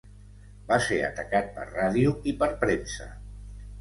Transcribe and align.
Va 0.69 0.77
ser 0.85 0.97
atacat 1.09 1.53
per 1.59 1.67
ràdio 1.73 2.17
i 2.33 2.37
per 2.41 2.49
premsa. 2.65 3.09